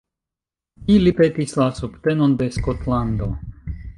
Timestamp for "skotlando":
2.57-3.31